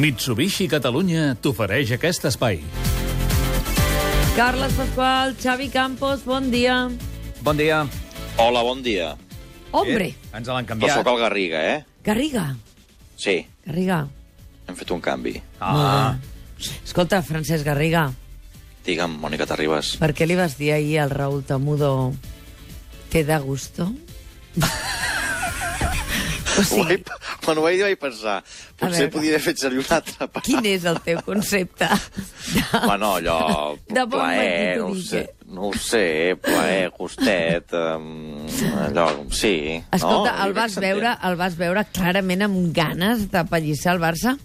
[0.00, 2.62] Mitsubishi Catalunya t'ofereix aquest espai.
[4.32, 6.86] Carles Pasqual, Xavi Campos, bon dia.
[7.44, 7.82] Bon dia.
[8.40, 9.10] Hola, bon dia.
[9.76, 10.96] Hombre, Eh, ens l'han Però canviat.
[10.96, 11.84] sóc el Garriga, eh?
[12.02, 12.56] Garriga,
[13.16, 14.08] Sí, Garriga.
[14.66, 15.42] hem fet un canvi.
[15.60, 16.16] Ah,
[16.84, 18.10] Escolta, Francesc Garriga,
[18.86, 19.96] Digue'm, Mònica Terribas.
[19.98, 22.14] per què li vas dir ahir al Raúl Tamudo
[23.10, 23.92] te da gusto?
[26.58, 27.02] o sigui,
[27.50, 28.38] quan ho vaig pensar,
[28.78, 30.46] potser podia haver fet servir una altra paraula.
[30.46, 31.88] quin és el teu concepte?
[31.90, 32.62] De...
[32.90, 33.38] Bueno, allò...
[33.88, 35.34] De bon plaer, matí, no ho sé, eh?
[35.50, 36.04] no ho sé,
[36.42, 38.46] plaer, gustet, um,
[38.86, 39.54] allò, sí.
[39.90, 40.46] Escolta, no?
[40.46, 44.36] el vas veure, el vas veure clarament amb ganes de pallissar el Barça?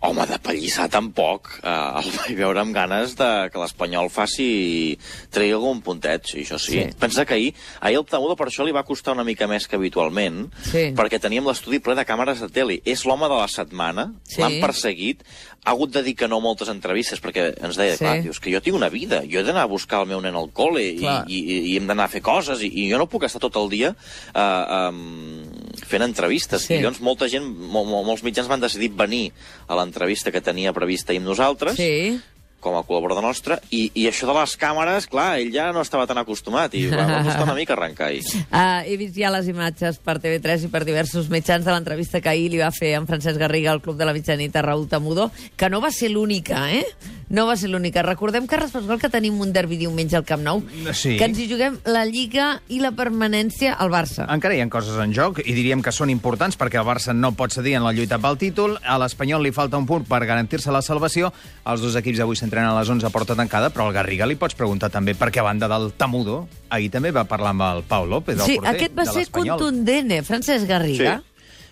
[0.00, 1.48] Home, de pallissar tampoc.
[1.58, 4.94] Uh, el vaig veure amb ganes de que l'Espanyol faci...
[5.34, 6.76] tregui algun puntet, sí, això sí.
[6.76, 6.84] Sí.
[7.00, 7.48] Pensa que ahir,
[7.80, 10.92] ahir el Tamudo per això li va costar una mica més que habitualment, Sí.
[10.94, 12.78] perquè teníem l'estudi ple de càmeres de tele.
[12.86, 14.38] És l'home de la setmana, Sí.
[14.40, 15.24] l'han perseguit,
[15.64, 18.04] ha hagut de dir que no a moltes entrevistes, perquè ens deia, Sí.
[18.04, 20.36] clar, dius que jo tinc una vida, jo he d'anar a buscar el meu nen
[20.38, 23.08] al col·le i, i, i, i hem d'anar a fer coses, i, i jo no
[23.10, 23.90] puc estar tot el dia
[24.34, 25.44] uh, um,
[25.86, 26.66] fent entrevistes.
[26.66, 26.74] Sí.
[26.78, 29.28] I llavors molta gent, mol, mol, molts mitjans van decidir venir
[29.68, 32.18] a l'entrevista que tenia prevista ahir amb nosaltres, Sí.
[32.58, 36.08] com a col·laborador nostre, i, i això de les càmeres, clar, ell ja no estava
[36.10, 38.24] tan acostumat, i va, va costar una mica arrencar ahir.
[38.50, 42.32] Uh, he vist ja les imatges per TV3 i per diversos mitjans de l'entrevista que
[42.32, 45.30] ahir li va fer en Francesc Garriga al Club de la Mitjanit a Raúl Tamudó,
[45.56, 46.82] que no va ser l'única, eh?
[47.30, 48.00] No va ser l'única.
[48.02, 50.62] Recordem, Carles Pasqual, que tenim un derbi diumenge al Camp Nou,
[50.94, 51.16] Sí.
[51.18, 54.24] que ens hi juguem la Lliga i la permanència al Barça.
[54.32, 57.32] encara hi ha coses en joc i diríem que són importants perquè el Barça no
[57.32, 58.78] pot cedir en la lluita pel títol.
[58.82, 61.32] A l'Espanyol li falta un punt per garantir-se la salvació.
[61.66, 64.36] Els dos equips avui s'entrenen a les 11 a porta tancada, però al Garriga li
[64.36, 68.06] pots preguntar també perquè a banda del Tamudo, ahir també va parlar amb el Pau
[68.06, 71.22] López, el Sí, porter aquest va ser contundent, eh, Francesc Garriga?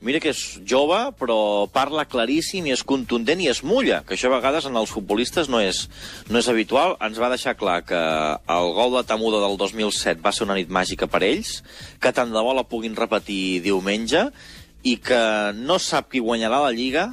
[0.00, 4.28] Mira que és jove, però parla claríssim i és contundent i es mulla, que això
[4.30, 5.88] a vegades en els futbolistes no és,
[6.30, 6.94] no és habitual.
[7.02, 10.70] Ens va deixar clar que el gol de Tamudo del 2007 va ser una nit
[10.70, 11.64] màgica per ells,
[11.98, 14.28] que tant de bo la puguin repetir diumenge,
[14.86, 15.18] i que
[15.58, 17.08] no sap qui guanyarà la Lliga,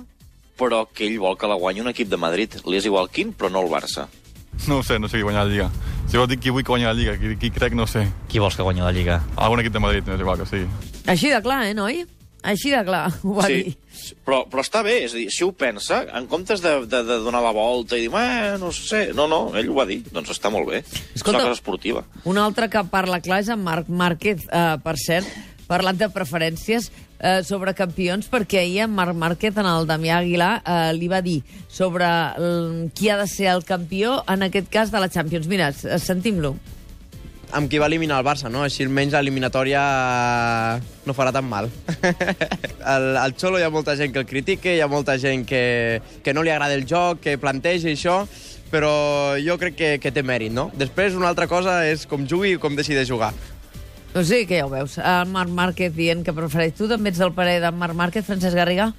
[0.59, 2.61] però que ell vol que la guanyi un equip de Madrid.
[2.69, 4.05] Li és igual quin, però no el Barça.
[4.69, 5.71] No ho sé, no sé qui guanya la Lliga.
[6.05, 8.05] Si vols dir qui vull que guanyi la Lliga, qui, qui crec, no sé.
[8.29, 9.23] Qui vols que guanyi la Lliga?
[9.35, 10.69] Algun equip de Madrid, no és igual que sigui.
[11.11, 12.05] Així de clar, eh, noi?
[12.45, 13.73] Així de clar, ho va dir.
[14.25, 17.17] però, però està bé, és a dir, si ho pensa, en comptes de, de, de
[17.25, 20.29] donar la volta i dir, eh, no sé, no, no, ell ho va dir, doncs
[20.35, 20.83] està molt bé.
[20.85, 22.03] Escolta- és una cosa esportiva.
[22.29, 25.25] Un altre que parla clar és en Marc Márquez, eh, per cert,
[25.65, 30.59] parlant de preferències eh, sobre campions, perquè ahir en Marc Márquez, en el Damià Aguilar,
[30.61, 31.39] eh, li va dir
[31.71, 32.05] sobre
[32.93, 35.47] qui ha de ser el campió, en aquest cas de la Champions.
[35.49, 36.55] Mira, sentim-lo.
[37.51, 38.63] Amb qui va eliminar el Barça, no?
[38.65, 39.81] Així almenys l'eliminatòria
[41.05, 41.69] no farà tan mal.
[42.93, 46.01] al, al Xolo hi ha molta gent que el critica, hi ha molta gent que,
[46.23, 48.23] que no li agrada el joc, que planteja això,
[48.71, 50.69] però jo crec que, que té mèrit, no?
[50.75, 53.33] Després, una altra cosa és com jugui i com decideix jugar.
[54.15, 54.97] O sigui que ja ho veus.
[54.97, 56.77] El Marc Márquez dient que prefereix.
[56.77, 58.93] Tu també ets del parer d'en Marc Márquez, Francesc Garriga?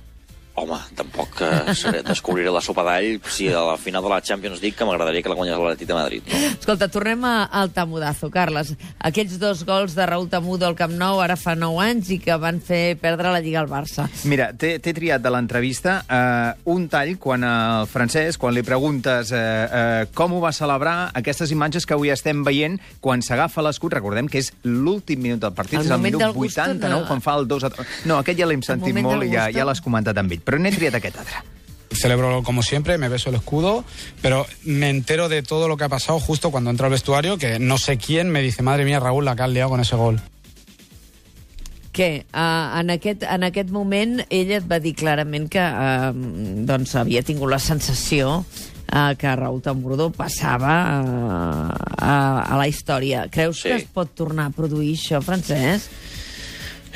[0.56, 4.62] Home, tampoc eh, seré, descobriré la sopa d'all si a la final de la Champions
[4.62, 6.30] League que m'agradaria que la guanyés l'Atlètic de Madrid.
[6.32, 6.38] No?
[6.54, 8.72] Escolta, tornem a, al Tamudazo, Carles.
[9.04, 12.38] Aquells dos gols de Raúl Tamudo al Camp Nou ara fa 9 anys i que
[12.40, 14.06] van fer perdre la Lliga al Barça.
[14.24, 19.42] Mira, t'he triat de l'entrevista eh, un tall quan el Francesc, quan li preguntes eh,
[19.42, 24.32] eh, com ho va celebrar, aquestes imatges que avui estem veient, quan s'agafa l'escut, recordem
[24.32, 27.04] que és l'últim minut del partit, El és el minut del gusto, 89, no.
[27.08, 27.72] quan fa el 2 a...
[28.08, 30.70] No, aquest ja l'hem sentit molt i ja, ja l'has comentat amb ell, però n'he
[30.72, 31.42] triat aquest altre.
[31.96, 33.84] Celebro como siempre, me beso el escudo,
[34.20, 37.58] pero me entero de todo lo que ha pasado justo cuando entro al vestuario, que
[37.58, 40.20] no sé quién me dice, madre mía, Raúl, la que has liado con ese gol.
[41.96, 42.26] Què?
[42.34, 46.10] Uh, en, aquest, en aquest moment ella et va dir clarament que uh,
[46.68, 53.30] doncs havia tingut la sensació uh, que Raúl Tambordo passava uh, a, a la història.
[53.32, 53.70] Creus Sí.
[53.70, 55.88] que es pot tornar a produir això, Francesc?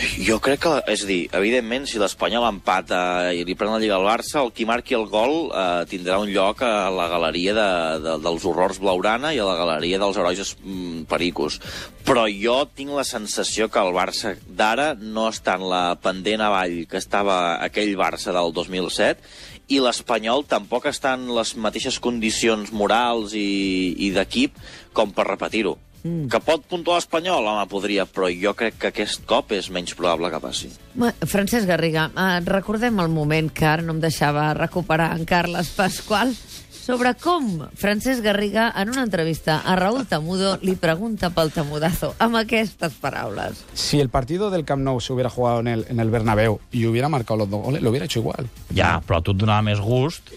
[0.00, 3.98] Jo crec que, és a dir, evidentment, si l'Espanyol empata i li pren la Lliga
[3.98, 7.66] al Barça, el qui marqui el gol eh, tindrà un lloc a la galeria de,
[8.04, 11.58] de, dels horrors Blaurana i a la galeria dels herois mm, pericos.
[12.06, 16.80] Però jo tinc la sensació que el Barça d'ara no està en la pendent avall
[16.88, 23.36] que estava aquell Barça del 2007 i l'Espanyol tampoc està en les mateixes condicions morals
[23.36, 24.56] i, i d'equip
[24.96, 25.76] com per repetir-ho.
[26.02, 26.28] Mm.
[26.32, 27.44] Que pot puntuar l'Espanyol?
[27.46, 30.70] Home, podria, però jo crec que aquest cop és menys probable que passi.
[30.96, 35.68] Ma- Francesc Garriga, uh, recordem el moment que ara no em deixava recuperar en Carles
[35.76, 36.32] Pasqual,
[36.80, 42.40] sobre com Francesc Garriga, en una entrevista a Raúl Tamudo, li pregunta pel tamudazo, amb
[42.40, 43.60] aquestes paraules.
[43.74, 46.86] Si el partido del Camp Nou se hubiera jugado en el, en el Bernabéu y
[46.86, 48.48] hubiera marcado los dos goles, lo hubiera hecho igual.
[48.74, 50.32] Ja, però a tu et donava més gust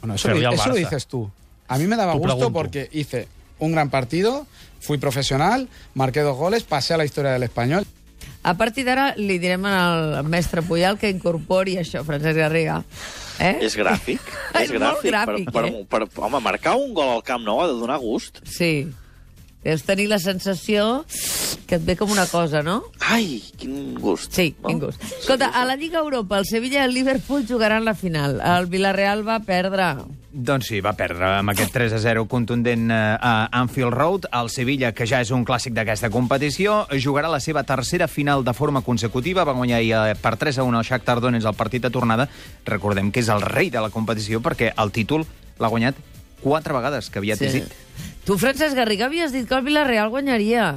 [0.00, 1.30] Bueno, eso, Fer-li lo- eso lo dices tú.
[1.68, 2.52] A mí me daba Tú gusto pregunto.
[2.58, 3.28] porque hice
[3.62, 4.46] un gran partido,
[4.80, 7.86] fui profesional, marqué dos goles, pasé a la historia del español.
[8.42, 12.80] A partir d'ara li direm al mestre Puyal que incorpori això, Francesc Garriga.
[13.38, 13.54] Eh?
[13.62, 14.18] És gràfic?
[14.62, 15.84] És molt gràfic, per, eh?
[15.86, 18.42] per, per, home, marcar un gol al Camp Nou ha de donar gust.
[18.42, 18.90] Sí.
[19.62, 21.04] Deus tenir la sensació
[21.70, 22.80] que et ve com una cosa, no?
[23.12, 24.32] Ai, quin gust.
[24.32, 24.70] Sí, no?
[24.70, 25.02] quin gust.
[25.04, 28.38] Escolta, a la Lliga Europa, el Sevilla i el Liverpool jugaran la final.
[28.40, 29.90] El Villarreal va perdre.
[30.32, 34.30] Doncs sí, va perdre amb aquest 3 a 0 contundent eh, a Anfield Road.
[34.32, 38.56] El Sevilla, que ja és un clàssic d'aquesta competició, jugarà la seva tercera final de
[38.56, 39.44] forma consecutiva.
[39.44, 42.30] Va guanyar ahir eh, per 3 a 1 al Shakhtar Donetsk el partit de tornada.
[42.64, 45.28] Recordem que és el rei de la competició perquè el títol
[45.60, 46.00] l'ha guanyat
[46.40, 47.52] quatre vegades, que havia sí.
[47.60, 47.80] dit.
[48.24, 50.72] Tu, Francesc Garriga, havies dit que el Villarreal guanyaria.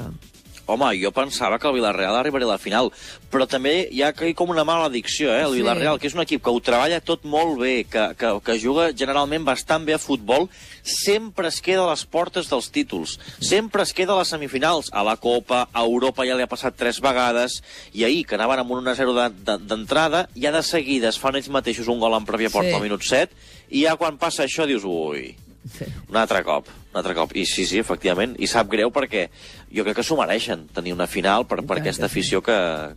[0.68, 2.92] Home, jo pensava que el Villarreal arribaria a la final,
[3.32, 5.62] però també hi ha com una mala addicció, eh, el Sí.
[5.62, 8.92] Villarreal, que és un equip que ho treballa tot molt bé, que, que, que juga
[8.94, 10.50] generalment bastant bé a futbol,
[10.84, 15.04] sempre es queda a les portes dels títols, sempre es queda a les semifinals, a
[15.04, 17.62] la Copa, a Europa ja li ha passat tres vegades,
[17.94, 21.36] i ahir, que anaven amb un 1-0 de- de- d'entrada, ja de seguida es fan
[21.36, 22.76] ells mateixos un gol en pròpia porta Sí.
[22.76, 23.34] al minut 7,
[23.70, 25.36] i ja quan passa això dius, ui,
[25.66, 25.86] Sí.
[26.10, 27.36] un altre cop, un altre cop.
[27.36, 28.36] I sí, sí, efectivament.
[28.40, 29.30] I sap greu perquè
[29.76, 32.56] jo crec que s'ho mereixen, tenir una final per, per aquesta afició que,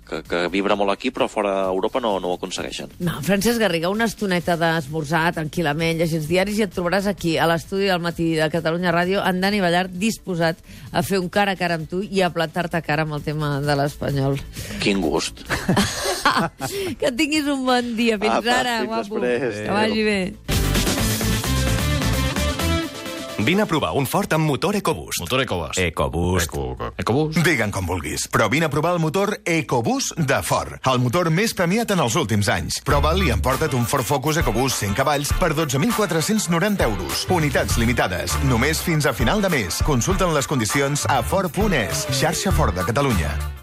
[0.08, 2.94] que, que vibra molt aquí, però fora d'Europa no, no ho aconsegueixen.
[3.02, 7.48] No, Francesc Garriga, una estoneta d'esmorzar tranquil·lament, llegir els diaris i et trobaràs aquí, a
[7.50, 11.60] l'estudi del matí de Catalunya Ràdio, en Dani Ballart disposat a fer un cara a
[11.60, 14.38] cara amb tu i a plantar-te cara amb el tema de l'espanyol.
[14.82, 15.42] Quin gust.
[17.00, 18.20] que tinguis un bon dia.
[18.20, 19.24] Fins Apa, ara, fins guapo.
[19.24, 19.64] després.
[19.64, 20.20] Que vagi bé.
[23.38, 25.20] Vine a provar un Ford amb motor EcoBoost.
[25.20, 25.78] Motor EcoBoost.
[25.78, 26.48] EcoBoost.
[26.48, 27.38] Eco, EcoBoost.
[27.46, 31.54] Digue'n com vulguis, però vine a provar el motor EcoBoost de Ford, el motor més
[31.54, 32.80] premiat en els últims anys.
[32.84, 37.26] Prova'l i emporta't un Ford Focus EcoBoost 100 cavalls per 12.490 euros.
[37.30, 39.82] Unitats limitades, només fins a final de mes.
[39.86, 43.36] Consulten les condicions a Ford.es, xarxa Ford de Catalunya.